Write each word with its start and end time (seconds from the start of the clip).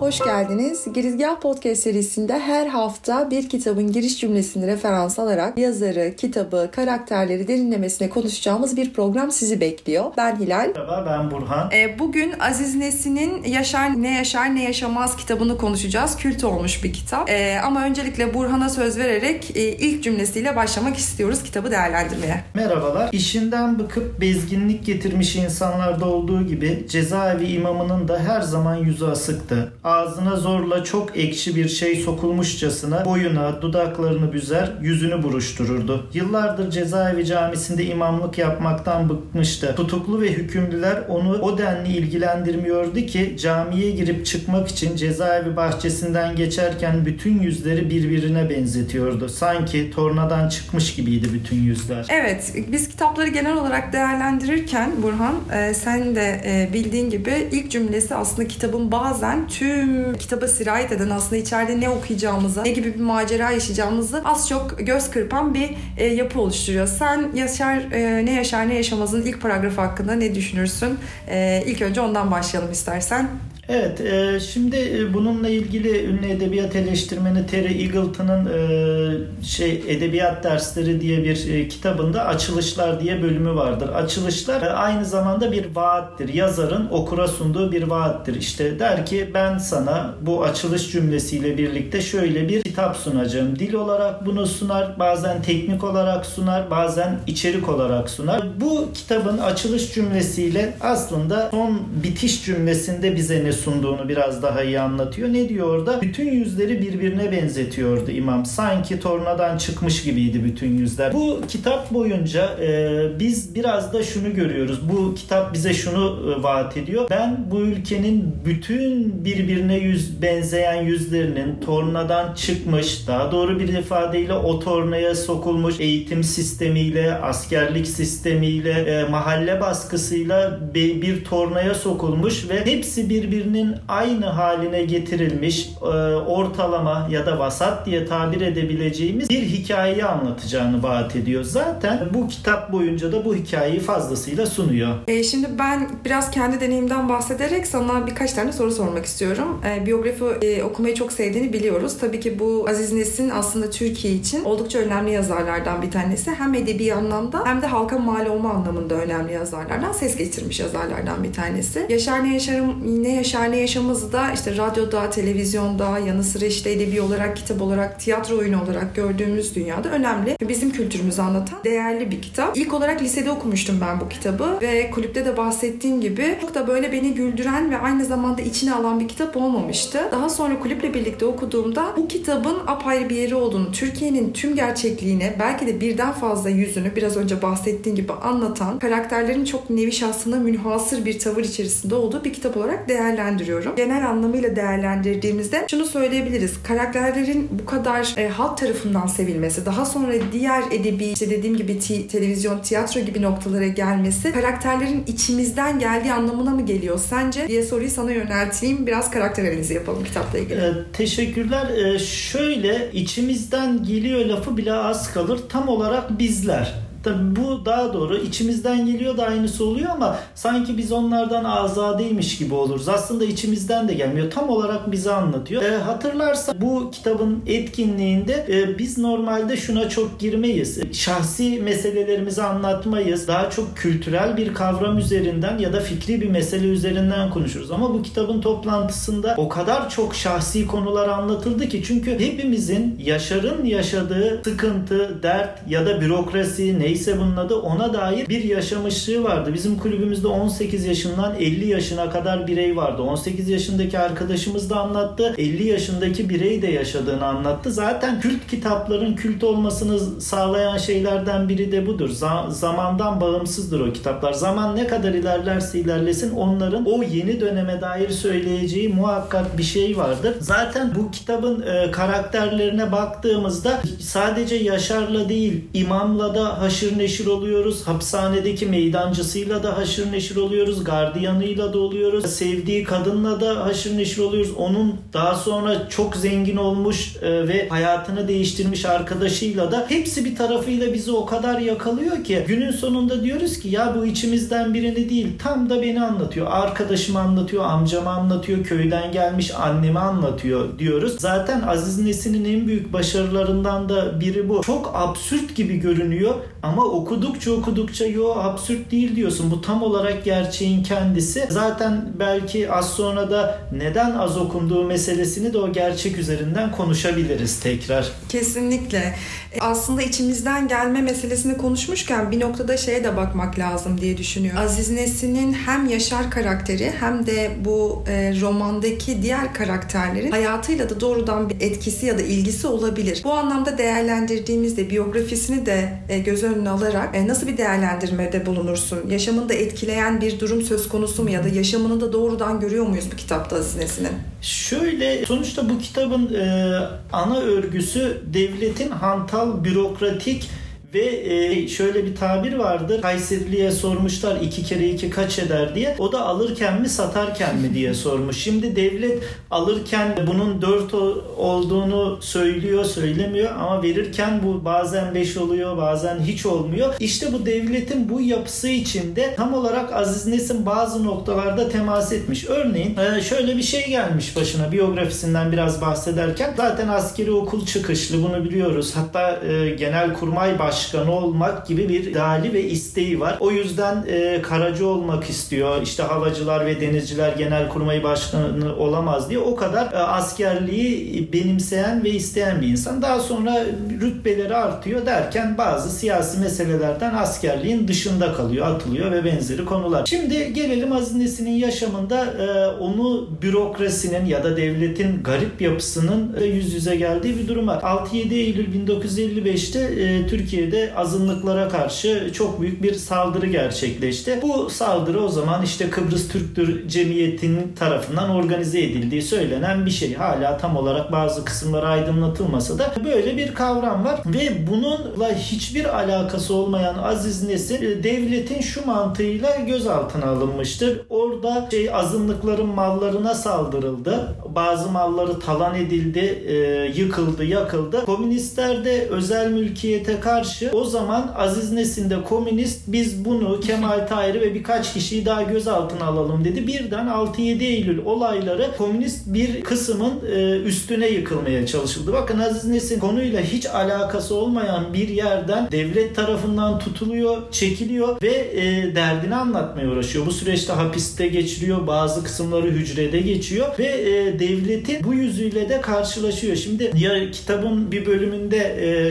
hoş 0.00 0.18
geldiniz. 0.18 0.84
Girizgah 0.94 1.40
Podcast 1.40 1.82
serisinde 1.82 2.38
her 2.38 2.66
hafta 2.66 3.30
bir 3.30 3.48
kitabın 3.48 3.92
giriş 3.92 4.20
cümlesini 4.20 4.66
referans 4.66 5.18
alarak 5.18 5.58
yazarı, 5.58 6.16
kitabı, 6.16 6.70
karakterleri 6.72 7.48
derinlemesine 7.48 8.08
konuşacağımız 8.08 8.76
bir 8.76 8.92
program 8.92 9.30
sizi 9.30 9.60
bekliyor. 9.60 10.04
Ben 10.16 10.36
Hilal. 10.36 10.72
Merhaba 10.76 11.04
ben 11.06 11.30
Burhan. 11.30 11.70
Ee, 11.72 11.98
bugün 11.98 12.34
Aziz 12.40 12.74
Nesin'in 12.74 13.44
Yaşar 13.44 14.02
Ne 14.02 14.14
Yaşar 14.14 14.54
Ne 14.54 14.64
Yaşamaz 14.64 15.16
kitabını 15.16 15.58
konuşacağız. 15.58 16.16
Kült 16.16 16.44
olmuş 16.44 16.84
bir 16.84 16.92
kitap. 16.92 17.30
Ee, 17.30 17.60
ama 17.64 17.84
öncelikle 17.84 18.34
Burhan'a 18.34 18.68
söz 18.68 18.98
vererek 18.98 19.56
e, 19.56 19.60
ilk 19.62 20.02
cümlesiyle 20.02 20.56
başlamak 20.56 20.96
istiyoruz 20.96 21.42
kitabı 21.42 21.70
değerlendirmeye. 21.70 22.44
Merhabalar. 22.54 23.08
İşinden 23.12 23.78
bıkıp 23.78 24.20
bezginlik 24.20 24.86
getirmiş 24.86 25.36
insanlarda 25.36 26.06
olduğu 26.06 26.46
gibi 26.46 26.86
cezaevi 26.88 27.46
imamının 27.46 28.08
da 28.08 28.18
her 28.18 28.40
zaman 28.40 28.76
yüzü 28.76 29.04
asıktı. 29.04 29.72
Ağzına 29.84 30.36
zorla 30.36 30.84
çok 30.84 31.16
ekşi 31.16 31.56
bir 31.56 31.68
şey 31.68 31.96
sokulmuşçasına 31.96 33.04
boyuna, 33.04 33.62
dudaklarını 33.62 34.32
büzer, 34.32 34.72
yüzünü 34.82 35.22
buruştururdu. 35.22 36.06
Yıllardır 36.14 36.70
cezaevi 36.70 37.26
camisinde 37.26 37.84
imamlık 37.84 38.38
yapmaktan 38.38 39.08
bıkmıştı. 39.08 39.74
Tutuklu 39.76 40.20
ve 40.20 40.32
hükümlüler 40.32 41.02
onu 41.08 41.38
o 41.42 41.58
denli 41.58 41.88
ilgilendirmiyordu 41.88 43.00
ki 43.00 43.36
camiye 43.38 43.90
girip 43.90 44.26
çıkmak 44.26 44.68
için 44.68 44.96
cezaevi 44.96 45.56
bahçesinden 45.56 46.36
geçerken 46.36 47.06
bütün 47.06 47.38
yüzleri 47.38 47.90
birbirine 47.90 48.50
benzetiyordu. 48.50 49.28
Sanki 49.28 49.90
tornadan 49.90 50.48
çıkmış 50.48 50.94
gibiydi 50.94 51.28
bütün 51.32 51.56
yüzler. 51.56 52.06
Evet, 52.08 52.52
biz 52.72 52.88
kitapları 52.88 53.28
genel 53.28 53.56
olarak 53.56 53.92
değerlendirirken 53.92 54.92
Burhan, 55.02 55.34
e, 55.58 55.74
sen 55.74 56.14
de 56.16 56.40
e, 56.44 56.72
bildiğin 56.72 57.10
gibi 57.10 57.48
ilk 57.52 57.70
cümlesi 57.70 58.14
aslında 58.14 58.48
kitabın 58.48 58.92
bazen 58.92 59.48
tüm 59.48 59.73
kitaba 60.18 60.48
sirayet 60.48 60.92
eden 60.92 61.10
aslında 61.10 61.36
içeride 61.36 61.80
ne 61.80 61.88
okuyacağımızı, 61.88 62.64
ne 62.64 62.70
gibi 62.70 62.94
bir 62.94 63.00
macera 63.00 63.50
yaşayacağımızı 63.50 64.22
az 64.24 64.48
çok 64.48 64.78
göz 64.78 65.10
kırpan 65.10 65.54
bir 65.54 65.70
e, 65.98 66.06
yapı 66.06 66.40
oluşturuyor. 66.40 66.86
Sen 66.86 67.30
Yaşar 67.34 67.76
e, 67.92 68.26
ne 68.26 68.32
yaşar 68.32 68.68
ne 68.68 68.74
yaşamazın 68.74 69.22
ilk 69.22 69.40
paragrafı 69.40 69.80
hakkında 69.80 70.12
ne 70.14 70.34
düşünürsün? 70.34 70.98
E, 71.28 71.64
ilk 71.66 71.82
önce 71.82 72.00
ondan 72.00 72.30
başlayalım 72.30 72.72
istersen. 72.72 73.28
Evet, 73.68 74.00
e, 74.00 74.40
şimdi 74.40 74.76
e, 74.76 75.14
bununla 75.14 75.48
ilgili 75.48 76.04
ünlü 76.04 76.26
edebiyat 76.26 76.76
eleştirmeni 76.76 77.46
Terry 77.46 77.82
Eagleton'ın 77.82 78.46
e, 78.46 79.44
şey 79.44 79.82
edebiyat 79.88 80.44
dersleri 80.44 81.00
diye 81.00 81.24
bir 81.24 81.54
e, 81.54 81.68
kitabında 81.68 82.24
Açılışlar 82.26 83.00
diye 83.00 83.22
bölümü 83.22 83.54
vardır. 83.54 83.88
Açılışlar 83.88 84.62
e, 84.62 84.70
aynı 84.70 85.04
zamanda 85.04 85.52
bir 85.52 85.74
vaattir. 85.74 86.34
Yazarın 86.34 86.88
okura 86.90 87.28
sunduğu 87.28 87.72
bir 87.72 87.82
vaattir. 87.82 88.34
İşte 88.34 88.78
der 88.78 89.06
ki 89.06 89.30
ben 89.34 89.58
sana 89.58 90.14
bu 90.20 90.44
açılış 90.44 90.92
cümlesiyle 90.92 91.58
birlikte 91.58 92.00
şöyle 92.00 92.48
bir 92.48 92.62
kitap 92.62 92.96
sunacağım. 92.96 93.58
Dil 93.58 93.74
olarak 93.74 94.26
bunu 94.26 94.46
sunar, 94.46 94.98
bazen 94.98 95.42
teknik 95.42 95.84
olarak 95.84 96.26
sunar, 96.26 96.70
bazen 96.70 97.18
içerik 97.26 97.68
olarak 97.68 98.10
sunar. 98.10 98.42
Bu 98.60 98.88
kitabın 98.94 99.38
açılış 99.38 99.94
cümlesiyle 99.94 100.74
aslında 100.80 101.48
son 101.50 101.82
bitiş 102.02 102.44
cümlesinde 102.44 103.16
bize 103.16 103.44
ne 103.44 103.53
sunduğunu 103.54 104.08
biraz 104.08 104.42
daha 104.42 104.62
iyi 104.62 104.80
anlatıyor. 104.80 105.32
Ne 105.32 105.48
diyor 105.48 105.68
orada? 105.68 106.00
Bütün 106.00 106.32
yüzleri 106.32 106.82
birbirine 106.82 107.32
benzetiyordu 107.32 108.10
imam. 108.10 108.46
Sanki 108.46 109.00
tornadan 109.00 109.58
çıkmış 109.58 110.04
gibiydi 110.04 110.44
bütün 110.44 110.78
yüzler. 110.78 111.12
Bu 111.12 111.40
kitap 111.48 111.94
boyunca 111.94 112.58
e, 112.60 113.06
biz 113.18 113.54
biraz 113.54 113.92
da 113.92 114.02
şunu 114.02 114.34
görüyoruz. 114.34 114.78
Bu 114.92 115.14
kitap 115.14 115.54
bize 115.54 115.74
şunu 115.74 116.34
e, 116.38 116.42
vaat 116.42 116.76
ediyor. 116.76 117.06
Ben 117.10 117.46
bu 117.50 117.60
ülkenin 117.60 118.34
bütün 118.44 119.24
birbirine 119.24 119.78
yüz 119.78 120.22
benzeyen 120.22 120.82
yüzlerinin 120.82 121.60
tornadan 121.60 122.34
çıkmış, 122.34 123.08
daha 123.08 123.32
doğru 123.32 123.58
bir 123.58 123.68
ifadeyle 123.68 124.34
o 124.34 124.58
tornaya 124.58 125.14
sokulmuş 125.14 125.80
eğitim 125.80 126.24
sistemiyle, 126.24 127.14
askerlik 127.14 127.86
sistemiyle, 127.86 128.70
e, 128.70 129.04
mahalle 129.08 129.60
baskısıyla 129.60 130.60
bir 130.74 131.24
tornaya 131.24 131.74
sokulmuş 131.74 132.48
ve 132.48 132.66
hepsi 132.66 133.10
birbirine 133.10 133.43
birbirinin 133.44 133.76
aynı 133.88 134.26
haline 134.26 134.84
getirilmiş 134.84 135.70
e, 135.82 135.86
ortalama 136.14 137.08
ya 137.10 137.26
da 137.26 137.38
vasat 137.38 137.86
diye 137.86 138.06
tabir 138.06 138.40
edebileceğimiz 138.40 139.30
bir 139.30 139.42
hikayeyi 139.42 140.04
anlatacağını 140.04 140.82
vaat 140.82 141.16
ediyor. 141.16 141.44
Zaten 141.44 142.08
bu 142.14 142.28
kitap 142.28 142.72
boyunca 142.72 143.12
da 143.12 143.24
bu 143.24 143.34
hikayeyi 143.34 143.80
fazlasıyla 143.80 144.46
sunuyor. 144.46 144.94
E, 145.08 145.22
şimdi 145.22 145.46
ben 145.58 145.88
biraz 146.04 146.30
kendi 146.30 146.60
deneyimden 146.60 147.08
bahsederek 147.08 147.66
sana 147.66 148.06
birkaç 148.06 148.32
tane 148.32 148.52
soru 148.52 148.72
sormak 148.72 149.04
istiyorum. 149.04 149.60
E, 149.66 149.86
biyografi 149.86 150.24
e, 150.24 150.62
okumayı 150.62 150.94
çok 150.94 151.12
sevdiğini 151.12 151.52
biliyoruz. 151.52 151.98
Tabii 152.00 152.20
ki 152.20 152.38
bu 152.38 152.66
Aziz 152.68 152.92
Nesin 152.92 153.30
aslında 153.30 153.70
Türkiye 153.70 154.14
için 154.14 154.44
oldukça 154.44 154.78
önemli 154.78 155.12
yazarlardan 155.12 155.82
bir 155.82 155.90
tanesi. 155.90 156.30
Hem 156.30 156.54
edebi 156.54 156.94
anlamda 156.94 157.42
hem 157.44 157.62
de 157.62 157.66
halka 157.66 157.98
mal 157.98 158.26
olma 158.26 158.50
anlamında 158.52 158.94
önemli 158.94 159.32
yazarlardan. 159.32 159.92
Ses 159.92 160.16
getirmiş 160.16 160.60
yazarlardan 160.60 161.24
bir 161.24 161.32
tanesi. 161.32 161.86
Yaşar 161.88 162.24
ne 162.24 162.32
yaşarım 162.32 163.02
ne 163.02 163.14
yaşar 163.14 163.33
ne 163.42 163.56
yaşamımızı 163.56 164.12
da 164.12 164.32
işte 164.32 164.56
radyoda, 164.56 165.10
televizyonda, 165.10 165.98
yanı 165.98 166.24
sıra 166.24 166.44
işte 166.44 166.72
edebi 166.72 167.00
olarak, 167.00 167.36
kitap 167.36 167.62
olarak, 167.62 168.00
tiyatro 168.00 168.38
oyunu 168.38 168.62
olarak 168.62 168.94
gördüğümüz 168.94 169.54
dünyada 169.54 169.88
önemli. 169.88 170.36
Bizim 170.48 170.70
kültürümüzü 170.70 171.22
anlatan 171.22 171.58
değerli 171.64 172.10
bir 172.10 172.22
kitap. 172.22 172.56
İlk 172.56 172.74
olarak 172.74 173.02
lisede 173.02 173.30
okumuştum 173.30 173.78
ben 173.80 174.00
bu 174.00 174.08
kitabı 174.08 174.58
ve 174.62 174.90
kulüpte 174.90 175.24
de 175.24 175.36
bahsettiğim 175.36 176.00
gibi 176.00 176.38
çok 176.40 176.54
da 176.54 176.66
böyle 176.66 176.92
beni 176.92 177.14
güldüren 177.14 177.70
ve 177.70 177.78
aynı 177.78 178.04
zamanda 178.04 178.42
içine 178.42 178.74
alan 178.74 179.00
bir 179.00 179.08
kitap 179.08 179.36
olmamıştı. 179.36 179.98
Daha 180.12 180.28
sonra 180.28 180.60
kulüple 180.60 180.94
birlikte 180.94 181.24
okuduğumda 181.24 181.92
bu 181.96 182.08
kitabın 182.08 182.56
apayrı 182.66 183.08
bir 183.08 183.16
yeri 183.16 183.34
olduğunu, 183.34 183.72
Türkiye'nin 183.72 184.32
tüm 184.32 184.56
gerçekliğini, 184.56 185.32
belki 185.38 185.66
de 185.66 185.80
birden 185.80 186.12
fazla 186.12 186.50
yüzünü 186.50 186.96
biraz 186.96 187.16
önce 187.16 187.42
bahsettiğim 187.42 187.96
gibi 187.96 188.12
anlatan, 188.12 188.78
karakterlerin 188.78 189.44
çok 189.44 189.70
nevi 189.70 189.92
şahsına 189.92 190.36
münhasır 190.36 191.04
bir 191.04 191.18
tavır 191.18 191.44
içerisinde 191.44 191.94
olduğu 191.94 192.24
bir 192.24 192.32
kitap 192.32 192.56
olarak 192.56 192.88
değerlendiriyorum. 193.24 193.76
Genel 193.76 194.08
anlamıyla 194.08 194.56
değerlendirdiğimizde 194.56 195.66
şunu 195.70 195.84
söyleyebiliriz. 195.86 196.52
Karakterlerin 196.62 197.48
bu 197.50 197.64
kadar 197.66 198.14
e, 198.16 198.28
halk 198.28 198.58
tarafından 198.58 199.06
sevilmesi, 199.06 199.66
daha 199.66 199.84
sonra 199.86 200.12
diğer 200.32 200.62
edebi, 200.70 201.04
işte 201.04 201.30
dediğim 201.30 201.56
gibi 201.56 201.78
ti- 201.78 202.08
televizyon, 202.08 202.58
tiyatro 202.58 203.00
gibi 203.00 203.22
noktalara 203.22 203.66
gelmesi 203.66 204.32
karakterlerin 204.32 205.04
içimizden 205.06 205.78
geldiği 205.78 206.12
anlamına 206.12 206.50
mı 206.50 206.66
geliyor 206.66 206.98
sence 206.98 207.48
diye 207.48 207.62
soruyu 207.62 207.90
sana 207.90 208.12
yönelteyim. 208.12 208.86
Biraz 208.86 209.10
karakter 209.10 209.44
analizi 209.44 209.74
yapalım 209.74 210.04
kitapla 210.04 210.38
ilgili. 210.38 210.60
Ee, 210.60 210.72
teşekkürler. 210.92 211.66
Ee, 211.76 211.98
şöyle 211.98 212.90
içimizden 212.92 213.82
geliyor 213.82 214.26
lafı 214.26 214.56
bile 214.56 214.72
az 214.72 215.12
kalır. 215.14 215.40
Tam 215.48 215.68
olarak 215.68 216.18
bizler. 216.18 216.74
Tabii 217.04 217.36
bu 217.36 217.64
daha 217.64 217.92
doğru. 217.92 218.16
içimizden 218.16 218.86
geliyor 218.86 219.16
da 219.16 219.26
aynısı 219.26 219.64
oluyor 219.64 219.90
ama 219.90 220.18
sanki 220.34 220.78
biz 220.78 220.92
onlardan 220.92 221.44
azadeymiş 221.44 222.38
gibi 222.38 222.54
oluruz. 222.54 222.88
Aslında 222.88 223.24
içimizden 223.24 223.88
de 223.88 223.94
gelmiyor. 223.94 224.30
Tam 224.30 224.48
olarak 224.48 224.92
bize 224.92 225.12
anlatıyor. 225.12 225.62
E, 225.62 225.76
hatırlarsa 225.76 226.60
bu 226.60 226.90
kitabın 226.90 227.42
etkinliğinde 227.46 228.46
e, 228.48 228.78
biz 228.78 228.98
normalde 228.98 229.56
şuna 229.56 229.88
çok 229.88 230.20
girmeyiz. 230.20 230.80
Şahsi 230.92 231.60
meselelerimizi 231.64 232.42
anlatmayız. 232.42 233.28
Daha 233.28 233.50
çok 233.50 233.76
kültürel 233.76 234.36
bir 234.36 234.54
kavram 234.54 234.98
üzerinden 234.98 235.58
ya 235.58 235.72
da 235.72 235.80
fikri 235.80 236.20
bir 236.20 236.30
mesele 236.30 236.66
üzerinden 236.66 237.30
konuşuruz. 237.30 237.70
Ama 237.70 237.94
bu 237.94 238.02
kitabın 238.02 238.40
toplantısında 238.40 239.34
o 239.36 239.48
kadar 239.48 239.90
çok 239.90 240.14
şahsi 240.14 240.66
konular 240.66 241.08
anlatıldı 241.08 241.68
ki 241.68 241.82
çünkü 241.86 242.18
hepimizin 242.18 243.00
Yaşar'ın 243.04 243.64
yaşadığı 243.64 244.42
sıkıntı, 244.44 245.22
dert 245.22 245.60
ya 245.68 245.86
da 245.86 246.00
bürokrasi 246.00 246.78
ne 246.78 246.93
neyse 246.94 247.18
bunun 247.18 247.36
adı 247.36 247.54
ona 247.56 247.94
dair 247.94 248.28
bir 248.28 248.44
yaşamışlığı 248.44 249.24
vardı. 249.24 249.50
Bizim 249.54 249.78
kulübümüzde 249.78 250.26
18 250.26 250.84
yaşından 250.84 251.34
50 251.34 251.68
yaşına 251.68 252.10
kadar 252.10 252.46
birey 252.46 252.76
vardı. 252.76 253.02
18 253.02 253.48
yaşındaki 253.48 253.98
arkadaşımız 253.98 254.70
da 254.70 254.80
anlattı. 254.80 255.34
50 255.38 255.66
yaşındaki 255.66 256.28
birey 256.28 256.62
de 256.62 256.66
yaşadığını 256.66 257.24
anlattı. 257.26 257.72
Zaten 257.72 258.20
kült 258.20 258.46
kitapların 258.50 259.16
kült 259.16 259.44
olmasını 259.44 260.20
sağlayan 260.20 260.78
şeylerden 260.78 261.48
biri 261.48 261.72
de 261.72 261.86
budur. 261.86 262.10
Z- 262.10 262.50
zamandan 262.50 263.20
bağımsızdır 263.20 263.80
o 263.80 263.92
kitaplar. 263.92 264.32
Zaman 264.32 264.76
ne 264.76 264.86
kadar 264.86 265.12
ilerlerse 265.12 265.78
ilerlesin 265.78 266.34
onların 266.34 266.86
o 266.86 267.02
yeni 267.02 267.40
döneme 267.40 267.80
dair 267.80 268.10
söyleyeceği 268.10 268.88
muhakkak 268.88 269.58
bir 269.58 269.62
şey 269.62 269.96
vardır. 269.96 270.34
Zaten 270.40 270.92
bu 270.98 271.10
kitabın 271.10 271.62
e, 271.62 271.90
karakterlerine 271.90 272.92
baktığımızda 272.92 273.80
sadece 274.00 274.54
Yaşar'la 274.54 275.28
değil 275.28 275.64
İmam'la 275.74 276.34
da 276.34 276.60
haşır 276.60 276.83
haşır 276.84 276.98
neşir 276.98 277.26
oluyoruz. 277.26 277.86
Hapishanedeki 277.86 278.66
meydancısıyla 278.66 279.62
da 279.62 279.76
haşır 279.76 280.12
neşir 280.12 280.36
oluyoruz. 280.36 280.84
Gardiyanıyla 280.84 281.72
da 281.72 281.78
oluyoruz. 281.78 282.26
Sevdiği 282.26 282.84
kadınla 282.84 283.40
da 283.40 283.64
haşır 283.64 283.96
neşir 283.96 284.22
oluyoruz. 284.22 284.50
Onun 284.56 284.94
daha 285.12 285.34
sonra 285.34 285.88
çok 285.88 286.16
zengin 286.16 286.56
olmuş 286.56 287.16
e, 287.22 287.48
ve 287.48 287.68
hayatını 287.68 288.28
değiştirmiş 288.28 288.84
arkadaşıyla 288.84 289.72
da 289.72 289.86
hepsi 289.88 290.24
bir 290.24 290.36
tarafıyla 290.36 290.92
bizi 290.92 291.12
o 291.12 291.26
kadar 291.26 291.58
yakalıyor 291.58 292.24
ki 292.24 292.44
günün 292.48 292.70
sonunda 292.70 293.24
diyoruz 293.24 293.58
ki 293.58 293.68
ya 293.68 293.94
bu 293.98 294.06
içimizden 294.06 294.74
birini 294.74 295.10
değil 295.10 295.28
tam 295.38 295.70
da 295.70 295.82
beni 295.82 296.02
anlatıyor. 296.02 296.46
Arkadaşımı 296.50 297.18
anlatıyor, 297.18 297.64
amcamı 297.64 298.10
anlatıyor, 298.10 298.64
köyden 298.64 299.12
gelmiş 299.12 299.54
annemi 299.54 299.98
anlatıyor 299.98 300.78
diyoruz. 300.78 301.16
Zaten 301.18 301.60
Aziz 301.60 301.98
Nesin'in 301.98 302.44
en 302.44 302.66
büyük 302.66 302.92
başarılarından 302.92 303.88
da 303.88 304.20
biri 304.20 304.48
bu. 304.48 304.62
Çok 304.62 304.92
absürt 304.94 305.56
gibi 305.56 305.76
görünüyor 305.76 306.34
ama 306.62 306.73
okudukça 306.82 307.52
okudukça 307.52 308.06
yo 308.06 308.34
absürt 308.34 308.90
değil 308.90 309.16
diyorsun. 309.16 309.50
Bu 309.50 309.60
tam 309.60 309.82
olarak 309.82 310.24
gerçeğin 310.24 310.82
kendisi. 310.82 311.46
Zaten 311.50 312.08
belki 312.18 312.70
az 312.70 312.90
sonra 312.90 313.30
da 313.30 313.58
neden 313.72 314.10
az 314.10 314.36
okunduğu 314.36 314.84
meselesini 314.84 315.52
de 315.52 315.58
o 315.58 315.72
gerçek 315.72 316.18
üzerinden 316.18 316.72
konuşabiliriz 316.72 317.60
tekrar. 317.60 318.12
Kesinlikle. 318.28 319.14
Aslında 319.60 320.02
içimizden 320.02 320.68
gelme 320.68 321.02
meselesini 321.02 321.56
konuşmuşken 321.56 322.30
bir 322.30 322.40
noktada 322.40 322.76
şeye 322.76 323.04
de 323.04 323.16
bakmak 323.16 323.58
lazım 323.58 324.00
diye 324.00 324.18
düşünüyorum. 324.18 324.62
Aziz 324.62 324.90
Nesin'in 324.90 325.52
hem 325.52 325.88
Yaşar 325.88 326.30
karakteri 326.30 326.92
hem 327.00 327.26
de 327.26 327.50
bu 327.64 328.04
e, 328.08 328.40
romandaki 328.40 329.22
diğer 329.22 329.54
karakterlerin 329.54 330.30
hayatıyla 330.30 330.90
da 330.90 331.00
doğrudan 331.00 331.50
bir 331.50 331.60
etkisi 331.60 332.06
ya 332.06 332.18
da 332.18 332.22
ilgisi 332.22 332.66
olabilir. 332.66 333.20
Bu 333.24 333.32
anlamda 333.32 333.78
değerlendirdiğimizde 333.78 334.90
biyografisini 334.90 335.66
de 335.66 335.98
e, 336.08 336.18
göz 336.18 336.42
önüne 336.42 336.70
alarak 336.70 337.16
e, 337.16 337.28
nasıl 337.28 337.46
bir 337.46 337.56
değerlendirmede 337.56 338.46
bulunursun? 338.46 339.10
Yaşamını 339.10 339.48
da 339.48 339.54
etkileyen 339.54 340.20
bir 340.20 340.40
durum 340.40 340.62
söz 340.62 340.88
konusu 340.88 341.22
mu 341.22 341.30
ya 341.30 341.44
da 341.44 341.48
yaşamını 341.48 342.00
da 342.00 342.12
doğrudan 342.12 342.60
görüyor 342.60 342.86
muyuz 342.86 343.12
bu 343.12 343.16
kitapta 343.16 343.56
Aziz 343.56 343.76
Nesin'in? 343.76 344.12
Şöyle 344.42 345.26
sonuçta 345.26 345.68
bu 345.68 345.78
kitabın 345.78 346.34
e, 346.34 346.74
ana 347.12 347.38
örgüsü 347.38 348.22
devletin 348.34 348.90
hantal 348.90 349.43
bürokratik 349.64 350.50
ve 350.94 351.00
e, 351.00 351.68
şöyle 351.68 352.04
bir 352.04 352.16
tabir 352.16 352.52
vardır. 352.52 353.02
Kayserili'ye 353.02 353.70
sormuşlar 353.70 354.40
iki 354.40 354.62
kere 354.64 354.88
iki 354.88 355.10
kaç 355.10 355.38
eder 355.38 355.74
diye. 355.74 355.96
O 355.98 356.12
da 356.12 356.26
alırken 356.26 356.80
mi 356.80 356.88
satarken 356.88 357.56
mi 357.56 357.74
diye 357.74 357.94
sormuş. 357.94 358.36
Şimdi 358.36 358.76
devlet 358.76 359.22
alırken 359.50 360.16
bunun 360.26 360.62
dört 360.62 360.94
olduğunu 361.36 362.18
söylüyor, 362.20 362.84
söylemiyor 362.84 363.52
ama 363.58 363.82
verirken 363.82 364.40
bu 364.46 364.64
bazen 364.64 365.14
beş 365.14 365.36
oluyor, 365.36 365.76
bazen 365.76 366.20
hiç 366.20 366.46
olmuyor. 366.46 366.94
İşte 367.00 367.32
bu 367.32 367.46
devletin 367.46 368.08
bu 368.08 368.20
yapısı 368.20 368.68
içinde 368.68 369.34
tam 369.36 369.54
olarak 369.54 369.92
Aziz 369.92 370.26
Nesin 370.26 370.66
bazı 370.66 371.04
noktalarda 371.04 371.68
temas 371.68 372.12
etmiş. 372.12 372.44
Örneğin 372.48 372.96
e, 372.96 373.20
şöyle 373.20 373.56
bir 373.56 373.62
şey 373.62 373.88
gelmiş 373.88 374.36
başına 374.36 374.72
biyografisinden 374.72 375.52
biraz 375.52 375.80
bahsederken 375.80 376.54
zaten 376.56 376.88
askeri 376.88 377.32
okul 377.32 377.66
çıkışlı 377.66 378.22
bunu 378.22 378.44
biliyoruz. 378.44 378.92
Hatta 378.96 379.40
e, 379.46 379.70
genel 379.70 380.14
kurmay 380.14 380.58
baş 380.58 380.83
başkanı 380.84 381.12
olmak 381.12 381.66
gibi 381.66 381.88
bir 381.88 382.04
ideali 382.04 382.52
ve 382.52 382.62
isteği 382.62 383.20
var. 383.20 383.36
O 383.40 383.50
yüzden 383.50 384.04
e, 384.08 384.42
karacı 384.42 384.86
olmak 384.86 385.30
istiyor. 385.30 385.82
İşte 385.82 386.02
havacılar 386.02 386.66
ve 386.66 386.80
denizciler 386.80 387.32
genel 387.32 387.68
kurmayı 387.68 388.02
başkanı 388.02 388.76
olamaz 388.76 389.30
diye 389.30 389.38
o 389.38 389.56
kadar 389.56 389.92
e, 389.92 389.96
askerliği 389.96 391.32
benimseyen 391.32 392.04
ve 392.04 392.10
isteyen 392.10 392.60
bir 392.60 392.68
insan. 392.68 393.02
Daha 393.02 393.20
sonra 393.20 393.64
rütbeleri 394.00 394.56
artıyor 394.56 395.06
derken 395.06 395.58
bazı 395.58 395.90
siyasi 395.90 396.40
meselelerden 396.40 397.14
askerliğin 397.14 397.88
dışında 397.88 398.32
kalıyor, 398.32 398.66
atılıyor 398.66 399.12
ve 399.12 399.24
benzeri 399.24 399.64
konular. 399.64 400.06
Şimdi 400.06 400.52
gelelim 400.52 400.92
Aziz 400.92 401.40
yaşamında 401.60 402.24
e, 402.24 402.66
onu 402.66 403.28
bürokrasinin 403.42 404.26
ya 404.26 404.44
da 404.44 404.56
devletin 404.56 405.22
garip 405.22 405.60
yapısının 405.60 406.36
e, 406.40 406.44
yüz 406.44 406.74
yüze 406.74 406.96
geldiği 406.96 407.38
bir 407.38 407.48
durum 407.48 407.66
var. 407.66 407.82
6-7 407.82 408.34
Eylül 408.34 408.86
1955'te 408.86 409.80
e, 409.80 410.26
Türkiye'de 410.26 410.73
Türkiye'de 410.74 410.94
azınlıklara 410.96 411.68
karşı 411.68 412.32
çok 412.32 412.60
büyük 412.60 412.82
bir 412.82 412.94
saldırı 412.94 413.46
gerçekleşti. 413.46 414.38
Bu 414.42 414.70
saldırı 414.70 415.24
o 415.24 415.28
zaman 415.28 415.62
işte 415.62 415.90
Kıbrıs 415.90 416.28
Türktür 416.28 416.88
Cemiyeti'nin 416.88 417.72
tarafından 417.72 418.30
organize 418.30 418.80
edildiği 418.80 419.22
söylenen 419.22 419.86
bir 419.86 419.90
şey. 419.90 420.14
Hala 420.14 420.58
tam 420.58 420.76
olarak 420.76 421.12
bazı 421.12 421.44
kısımları 421.44 421.88
aydınlatılmasa 421.88 422.78
da 422.78 422.94
böyle 423.04 423.36
bir 423.36 423.54
kavram 423.54 424.04
var 424.04 424.20
ve 424.26 424.66
bununla 424.70 425.34
hiçbir 425.34 425.98
alakası 425.98 426.54
olmayan 426.54 426.98
Aziz 426.98 427.42
Nesin 427.42 427.82
e, 427.82 428.02
devletin 428.02 428.60
şu 428.60 428.86
mantığıyla 428.86 429.56
gözaltına 429.56 430.26
alınmıştır. 430.26 431.00
Orada 431.10 431.68
şey 431.70 431.94
azınlıkların 431.94 432.68
mallarına 432.68 433.34
saldırıldı. 433.34 434.36
Bazı 434.48 434.90
malları 434.90 435.40
talan 435.40 435.74
edildi, 435.74 436.42
e, 436.48 436.54
yıkıldı, 437.00 437.44
yakıldı. 437.44 438.04
Komünistler 438.04 438.84
de 438.84 439.08
özel 439.10 439.50
mülkiyete 439.50 440.20
karşı 440.20 440.63
karşı 440.64 440.76
o 440.78 440.84
zaman 440.84 441.34
Aziz 441.36 441.72
Nesin 441.72 442.10
de 442.10 442.22
komünist 442.22 442.80
biz 442.86 443.24
bunu 443.24 443.60
Kemal 443.60 444.06
Tahir'i 444.08 444.40
ve 444.40 444.54
birkaç 444.54 444.92
kişiyi 444.92 445.26
daha 445.26 445.42
gözaltına 445.42 446.04
alalım 446.04 446.44
dedi. 446.44 446.66
Birden 446.66 447.06
6-7 447.06 447.64
Eylül 447.64 448.04
olayları 448.04 448.70
komünist 448.78 449.26
bir 449.26 449.60
kısmın 449.60 450.12
e, 450.32 450.58
üstüne 450.60 451.08
yıkılmaya 451.08 451.66
çalışıldı. 451.66 452.12
Bakın 452.12 452.38
Aziz 452.38 452.64
Nesin 452.64 453.00
konuyla 453.00 453.40
hiç 453.40 453.66
alakası 453.66 454.34
olmayan 454.34 454.94
bir 454.94 455.08
yerden 455.08 455.68
devlet 455.70 456.16
tarafından 456.16 456.78
tutuluyor, 456.78 457.52
çekiliyor 457.52 458.22
ve 458.22 458.34
e, 458.54 458.94
derdini 458.94 459.34
anlatmaya 459.34 459.88
uğraşıyor. 459.88 460.26
Bu 460.26 460.32
süreçte 460.32 460.72
hapiste 460.72 461.26
geçiriyor, 461.26 461.86
bazı 461.86 462.24
kısımları 462.24 462.66
hücrede 462.66 463.20
geçiyor 463.20 463.78
ve 463.78 463.86
e, 463.86 464.38
devletin 464.38 465.04
bu 465.04 465.14
yüzüyle 465.14 465.68
de 465.68 465.80
karşılaşıyor. 465.80 466.56
Şimdi 466.56 466.90
ya 466.96 467.30
kitabın 467.30 467.92
bir 467.92 468.06
bölümünde 468.06 468.54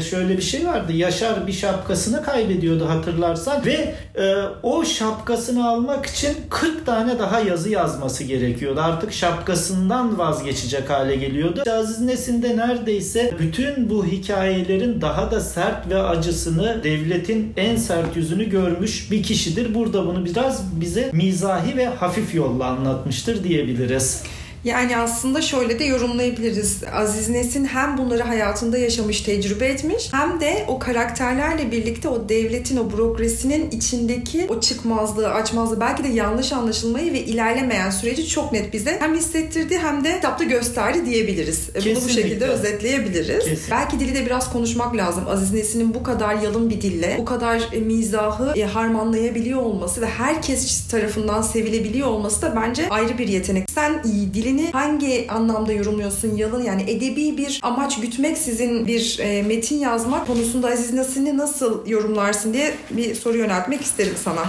şöyle 0.10 0.38
bir 0.38 0.42
şey 0.42 0.66
vardı. 0.66 0.94
Yaşar 0.94 1.33
bir 1.48 1.54
şapkasını 1.54 2.24
kaybediyordu 2.24 2.90
hatırlarsan 2.90 3.66
ve 3.66 3.96
e, 4.18 4.36
o 4.64 4.86
şapkasını 4.86 5.70
almak 5.70 6.06
için 6.06 6.36
40 6.50 6.86
tane 6.86 7.20
daha 7.20 7.40
yazı 7.40 7.70
yazması 7.70 8.24
gerekiyordu. 8.24 8.82
Artık 8.82 9.14
şapkasından 9.14 10.18
vazgeçecek 10.18 10.90
hale 10.90 11.16
geliyordu. 11.16 11.64
Aziz 11.72 12.02
Nesin 12.02 12.42
de 12.42 12.58
neredeyse 12.58 13.34
bütün 13.40 13.90
bu 13.90 14.06
hikayelerin 14.06 15.02
daha 15.02 15.32
da 15.32 15.40
sert 15.40 15.90
ve 15.90 16.02
acısını 16.02 16.84
devletin 16.84 17.54
en 17.58 17.76
sert 17.76 18.16
yüzünü 18.16 18.50
görmüş 18.50 19.12
bir 19.12 19.24
kişidir. 19.24 19.76
Burada 19.76 20.06
bunu 20.06 20.26
biraz 20.26 20.82
bize 20.82 21.10
mizahi 21.14 21.78
ve 21.78 21.86
hafif 21.86 22.36
yolla 22.36 22.66
anlatmıştır 22.66 23.44
diyebiliriz. 23.44 24.24
Yani 24.64 24.98
aslında 24.98 25.42
şöyle 25.42 25.80
de 25.80 25.84
yorumlayabiliriz. 25.84 26.84
Aziz 26.94 27.30
Nesin 27.30 27.66
hem 27.66 27.98
bunları 27.98 28.24
hayatında 28.24 28.78
yaşamış, 28.78 29.22
tecrübe 29.22 29.68
etmiş 29.68 30.14
hem 30.14 30.40
de 30.40 30.66
o 30.68 30.80
karakterlerle 30.80 31.72
birlikte 31.72 32.10
o 32.10 32.30
devletin, 32.30 32.78
o 32.78 32.92
bürokrasinin 32.92 33.72
içindeki 33.72 34.48
o 34.50 34.60
çıkmazlığı, 34.60 35.34
açmazlığı, 35.34 35.80
belki 35.80 36.04
de 36.04 36.08
yanlış 36.08 36.54
anlaşılmayı 36.54 37.14
ve 37.14 37.20
ilerlemeyen 37.20 37.90
süreci 37.90 38.28
çok 38.28 38.52
net 38.52 38.74
bize 38.74 38.98
hem 39.00 39.16
hissettirdi 39.16 39.78
hem 39.78 40.04
de 40.04 40.16
kitapta 40.16 40.44
gösterdi 40.44 41.06
diyebiliriz. 41.06 41.66
Kesinlikle. 41.66 41.96
Bunu 41.96 42.06
bu 42.06 42.10
şekilde 42.10 42.46
özetleyebiliriz. 42.46 43.46
Kesinlikle. 43.46 43.72
Belki 43.72 44.00
dili 44.00 44.16
de 44.16 44.26
biraz 44.26 44.54
konuşmak 44.54 44.96
lazım. 44.96 45.24
Aziz 45.28 45.54
Nesin'in 45.54 45.94
bu 45.94 46.04
kadar 46.04 46.36
yalın 46.36 46.70
bir 46.70 46.82
dille, 46.82 47.16
bu 47.20 47.26
kadar 47.26 47.70
e, 47.74 47.80
mizahı 47.80 48.60
e, 48.60 48.64
harmanlayabiliyor 48.64 49.62
olması 49.62 50.02
ve 50.02 50.06
herkes 50.06 50.88
tarafından 50.88 51.42
sevilebiliyor 51.42 52.08
olması 52.08 52.42
da 52.42 52.56
bence 52.56 52.90
ayrı 52.90 53.18
bir 53.18 53.28
yetenek. 53.28 53.70
Sen 53.72 54.02
iyi 54.06 54.34
dilin 54.34 54.53
dilini 54.54 54.72
hangi 54.72 55.28
anlamda 55.30 55.74
yorumluyorsun 55.74 56.36
yalın 56.36 56.64
yani 56.64 56.82
edebi 56.92 57.38
bir 57.38 57.60
amaç 57.64 58.02
gütmek 58.02 58.38
sizin 58.38 58.88
bir 58.88 59.20
e, 59.20 59.42
metin 59.42 59.80
yazmak 59.80 60.28
konusunda 60.28 60.68
Aziz 60.68 60.94
Nesin'i 60.94 61.38
nasıl 61.38 61.88
yorumlarsın 61.88 62.54
diye 62.54 62.74
bir 62.92 63.16
soru 63.16 63.38
yöneltmek 63.38 63.82
isterim 63.82 64.14
sana. 64.24 64.44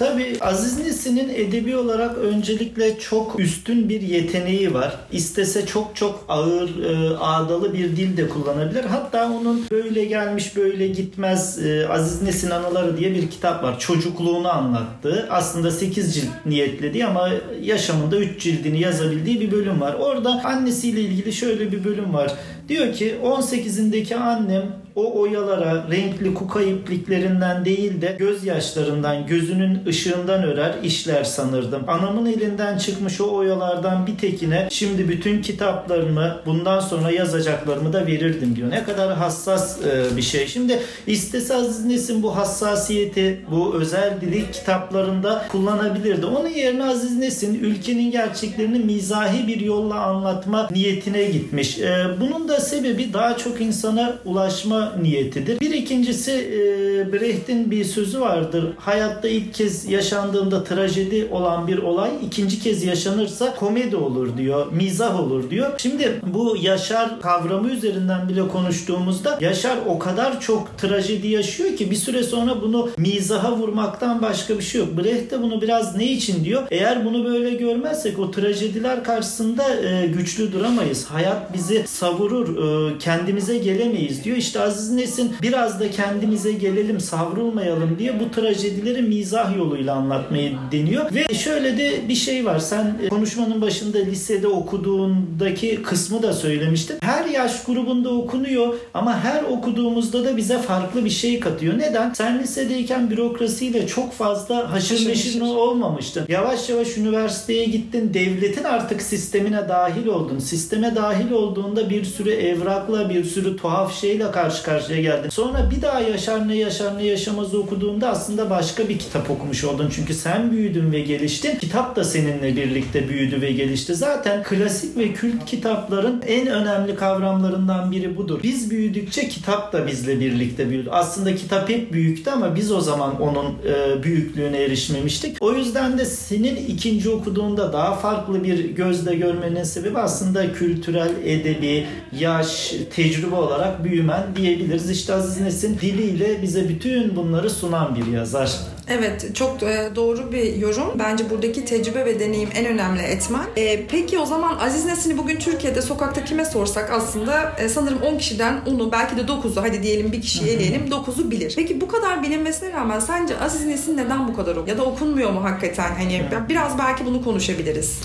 Tabi 0.00 0.36
Aziz 0.40 0.78
Nesin'in 0.78 1.28
edebi 1.28 1.76
olarak 1.76 2.18
öncelikle 2.18 2.98
çok 2.98 3.40
üstün 3.40 3.88
bir 3.88 4.00
yeteneği 4.00 4.74
var. 4.74 4.96
İstese 5.12 5.66
çok 5.66 5.96
çok 5.96 6.24
ağır, 6.28 6.84
e, 6.84 7.16
ağdalı 7.16 7.74
bir 7.74 7.96
dil 7.96 8.16
de 8.16 8.28
kullanabilir. 8.28 8.84
Hatta 8.84 9.32
onun 9.32 9.66
böyle 9.70 10.04
gelmiş 10.04 10.56
böyle 10.56 10.86
gitmez 10.86 11.66
e, 11.66 11.88
Aziz 11.88 12.22
Nesin 12.22 12.50
Anıları 12.50 12.96
diye 12.96 13.14
bir 13.14 13.30
kitap 13.30 13.62
var. 13.62 13.78
Çocukluğunu 13.78 14.48
anlattığı. 14.48 15.28
Aslında 15.30 15.70
8 15.70 16.14
cilt 16.14 16.46
niyetlediği 16.46 17.06
ama 17.06 17.28
yaşamında 17.62 18.18
3 18.18 18.42
cildini 18.42 18.80
yazabildiği 18.80 19.40
bir 19.40 19.50
bölüm 19.50 19.80
var. 19.80 19.94
Orada 19.94 20.30
annesiyle 20.44 21.00
ilgili 21.00 21.32
şöyle 21.32 21.72
bir 21.72 21.84
bölüm 21.84 22.14
var 22.14 22.34
Diyor 22.70 22.92
ki 22.92 23.14
18'indeki 23.22 24.16
annem 24.16 24.62
o 24.96 25.20
oyalara 25.20 25.86
renkli 25.90 26.34
kuka 26.34 26.62
ipliklerinden 26.62 27.64
değil 27.64 28.02
de 28.02 28.16
gözyaşlarından 28.18 29.26
gözünün 29.26 29.86
ışığından 29.86 30.42
örer 30.42 30.74
işler 30.82 31.24
sanırdım. 31.24 31.82
Anamın 31.88 32.26
elinden 32.26 32.78
çıkmış 32.78 33.20
o 33.20 33.34
oyalardan 33.34 34.06
bir 34.06 34.18
tekine 34.18 34.68
şimdi 34.70 35.08
bütün 35.08 35.42
kitaplarımı 35.42 36.36
bundan 36.46 36.80
sonra 36.80 37.10
yazacaklarımı 37.10 37.92
da 37.92 38.06
verirdim 38.06 38.56
diyor. 38.56 38.70
Ne 38.70 38.84
kadar 38.84 39.16
hassas 39.16 39.78
e, 39.86 40.16
bir 40.16 40.22
şey. 40.22 40.46
Şimdi 40.46 40.80
istese 41.06 41.54
Aziz 41.54 41.84
Nesin 41.84 42.22
bu 42.22 42.36
hassasiyeti 42.36 43.40
bu 43.50 43.74
özel 43.74 44.20
dili 44.20 44.50
kitaplarında 44.50 45.44
kullanabilirdi. 45.52 46.26
Onun 46.26 46.48
yerine 46.48 46.84
Aziz 46.84 47.16
Nesin 47.16 47.64
ülkenin 47.64 48.10
gerçeklerini 48.10 48.78
mizahi 48.78 49.46
bir 49.46 49.60
yolla 49.60 50.00
anlatma 50.00 50.68
niyetine 50.70 51.24
gitmiş. 51.24 51.78
E, 51.78 52.06
bunun 52.20 52.48
da 52.48 52.59
sebebi 52.60 53.12
daha 53.12 53.36
çok 53.36 53.60
insana 53.60 54.18
ulaşma 54.24 54.92
niyetidir. 55.02 55.60
Bir 55.60 55.70
ikincisi 55.70 56.32
e, 56.32 57.12
Brecht'in 57.12 57.70
bir 57.70 57.84
sözü 57.84 58.20
vardır. 58.20 58.64
Hayatta 58.76 59.28
ilk 59.28 59.54
kez 59.54 59.84
yaşandığında 59.90 60.64
trajedi 60.64 61.28
olan 61.30 61.68
bir 61.68 61.78
olay 61.78 62.10
ikinci 62.26 62.60
kez 62.60 62.84
yaşanırsa 62.84 63.54
komedi 63.54 63.96
olur 63.96 64.36
diyor. 64.36 64.66
Mizah 64.72 65.20
olur 65.20 65.50
diyor. 65.50 65.72
Şimdi 65.78 66.20
bu 66.34 66.56
Yaşar 66.62 67.20
kavramı 67.20 67.70
üzerinden 67.70 68.28
bile 68.28 68.48
konuştuğumuzda 68.48 69.38
Yaşar 69.40 69.78
o 69.86 69.98
kadar 69.98 70.40
çok 70.40 70.78
trajedi 70.78 71.28
yaşıyor 71.28 71.76
ki 71.76 71.90
bir 71.90 71.96
süre 71.96 72.22
sonra 72.22 72.62
bunu 72.62 72.90
mizaha 72.96 73.56
vurmaktan 73.56 74.22
başka 74.22 74.58
bir 74.58 74.62
şey 74.62 74.80
yok. 74.80 74.98
Brecht 74.98 75.30
de 75.30 75.42
bunu 75.42 75.62
biraz 75.62 75.96
ne 75.96 76.06
için 76.06 76.44
diyor? 76.44 76.62
Eğer 76.70 77.04
bunu 77.04 77.24
böyle 77.24 77.50
görmezsek 77.50 78.18
o 78.18 78.30
trajediler 78.30 79.04
karşısında 79.04 79.74
e, 79.74 80.06
güçlü 80.06 80.52
duramayız. 80.52 81.04
Hayat 81.04 81.54
bizi 81.54 81.84
savurur. 81.86 82.49
E, 82.50 82.98
kendimize 82.98 83.58
gelemeyiz 83.58 84.24
diyor. 84.24 84.36
İşte 84.36 84.60
Aziz 84.60 84.90
Nesin 84.90 85.32
biraz 85.42 85.80
da 85.80 85.90
kendimize 85.90 86.52
gelelim 86.52 87.00
savrulmayalım 87.00 87.98
diye 87.98 88.20
bu 88.20 88.30
trajedileri 88.30 89.02
mizah 89.02 89.56
yoluyla 89.56 89.94
anlatmayı 89.94 90.52
deniyor. 90.72 91.14
Ve 91.14 91.34
şöyle 91.34 91.78
de 91.78 92.08
bir 92.08 92.14
şey 92.14 92.44
var. 92.46 92.58
Sen 92.58 92.96
konuşmanın 93.10 93.60
başında 93.60 93.98
lisede 93.98 94.48
okuduğundaki 94.48 95.82
kısmı 95.82 96.22
da 96.22 96.32
söylemiştin. 96.32 96.96
Her 97.00 97.24
yaş 97.24 97.64
grubunda 97.64 98.08
okunuyor 98.08 98.74
ama 98.94 99.24
her 99.24 99.42
okuduğumuzda 99.42 100.24
da 100.24 100.36
bize 100.36 100.58
farklı 100.58 101.04
bir 101.04 101.10
şey 101.10 101.40
katıyor. 101.40 101.78
Neden? 101.78 102.12
Sen 102.12 102.42
lisedeyken 102.42 103.10
bürokrasiyle 103.10 103.86
çok 103.86 104.12
fazla 104.12 104.72
haşır 104.72 105.08
neşir 105.08 105.40
olmamıştın. 105.40 106.24
Yavaş 106.28 106.68
yavaş 106.68 106.96
üniversiteye 106.96 107.64
gittin. 107.64 108.14
Devletin 108.14 108.64
artık 108.64 109.02
sistemine 109.02 109.68
dahil 109.68 110.06
oldun. 110.06 110.38
Sisteme 110.38 110.96
dahil 110.96 111.30
olduğunda 111.30 111.90
bir 111.90 112.04
sürü 112.30 112.42
evrakla, 112.42 113.10
bir 113.10 113.24
sürü 113.24 113.56
tuhaf 113.56 113.94
şeyle 113.94 114.30
karşı 114.30 114.62
karşıya 114.62 115.00
geldin. 115.00 115.30
Sonra 115.30 115.70
bir 115.70 115.82
daha 115.82 116.00
Yaşar 116.00 116.48
ne 116.48 116.56
Yaşar 116.56 116.98
ne 116.98 117.04
Yaşamaz'ı 117.04 117.58
okuduğunda 117.58 118.08
aslında 118.10 118.50
başka 118.50 118.88
bir 118.88 118.98
kitap 118.98 119.30
okumuş 119.30 119.64
oldun. 119.64 119.90
Çünkü 119.96 120.14
sen 120.14 120.50
büyüdün 120.50 120.92
ve 120.92 121.00
geliştin. 121.00 121.58
Kitap 121.58 121.96
da 121.96 122.04
seninle 122.04 122.56
birlikte 122.56 123.08
büyüdü 123.08 123.40
ve 123.40 123.52
gelişti. 123.52 123.94
Zaten 123.94 124.42
klasik 124.42 124.96
ve 124.96 125.12
kült 125.12 125.44
kitapların 125.46 126.22
en 126.26 126.46
önemli 126.46 126.96
kavramlarından 126.96 127.90
biri 127.90 128.16
budur. 128.16 128.40
Biz 128.42 128.70
büyüdükçe 128.70 129.28
kitap 129.28 129.72
da 129.72 129.86
bizle 129.86 130.20
birlikte 130.20 130.70
büyüdü. 130.70 130.88
Aslında 130.92 131.36
kitap 131.36 131.68
hep 131.68 131.92
büyüktü 131.92 132.30
ama 132.30 132.56
biz 132.56 132.72
o 132.72 132.80
zaman 132.80 133.20
onun 133.20 133.46
e, 133.46 134.02
büyüklüğüne 134.02 134.62
erişmemiştik. 134.62 135.36
O 135.40 135.52
yüzden 135.52 135.98
de 135.98 136.04
senin 136.04 136.56
ikinci 136.56 137.10
okuduğunda 137.10 137.72
daha 137.72 137.94
farklı 137.94 138.44
bir 138.44 138.64
gözle 138.64 139.14
görmenin 139.14 139.62
sebebi 139.62 139.98
aslında 139.98 140.52
kültürel, 140.52 141.10
edebi, 141.24 141.86
yaş, 142.20 142.74
tecrübe 142.94 143.34
olarak 143.34 143.84
büyümen 143.84 144.36
diyebiliriz. 144.36 144.90
İşte 144.90 145.14
Aziz 145.14 145.40
Nesin 145.40 145.78
diliyle 145.78 146.42
bize 146.42 146.68
bütün 146.68 147.16
bunları 147.16 147.50
sunan 147.50 147.94
bir 147.94 148.06
yazar. 148.06 148.56
Evet 148.88 149.36
çok 149.36 149.62
e, 149.62 149.90
doğru 149.96 150.32
bir 150.32 150.54
yorum. 150.56 150.98
Bence 150.98 151.30
buradaki 151.30 151.64
tecrübe 151.64 152.04
ve 152.04 152.20
deneyim 152.20 152.48
en 152.54 152.66
önemli 152.66 153.02
etmen. 153.02 153.44
E, 153.56 153.86
peki 153.86 154.18
o 154.18 154.26
zaman 154.26 154.58
Aziz 154.58 154.84
Nesin'i 154.84 155.18
bugün 155.18 155.36
Türkiye'de 155.36 155.82
sokakta 155.82 156.24
kime 156.24 156.44
sorsak 156.44 156.90
aslında 156.90 157.52
e, 157.58 157.68
sanırım 157.68 158.02
10 158.02 158.18
kişiden 158.18 158.60
10'u 158.66 158.92
belki 158.92 159.16
de 159.16 159.20
9'u 159.20 159.62
hadi 159.62 159.82
diyelim 159.82 160.12
bir 160.12 160.20
kişiyi 160.20 160.48
eleyelim 160.50 160.86
9'u 160.86 161.30
bilir. 161.30 161.52
Peki 161.56 161.80
bu 161.80 161.88
kadar 161.88 162.22
bilinmesine 162.22 162.72
rağmen 162.72 163.00
sence 163.00 163.38
Aziz 163.38 163.66
Nesin 163.66 163.96
neden 163.96 164.28
bu 164.28 164.36
kadar 164.36 164.56
okuyor? 164.56 164.66
Ya 164.66 164.78
da 164.78 164.84
okunmuyor 164.84 165.30
mu 165.30 165.44
hakikaten? 165.44 165.94
Hani 165.94 166.22
biraz 166.48 166.78
belki 166.78 167.06
bunu 167.06 167.24
konuşabiliriz. 167.24 168.00